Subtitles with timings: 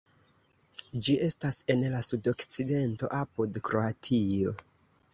[1.07, 4.61] Ĝi estas en la sudokcidento apud Kroatio.